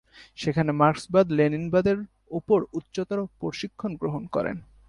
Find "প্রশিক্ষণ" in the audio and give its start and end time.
3.39-3.91